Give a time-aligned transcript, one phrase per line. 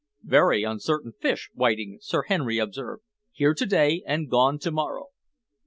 [0.23, 3.03] "Very uncertain fish, whiting," Sir Henry observed,
[3.33, 5.09] "here to day and gone to morrow."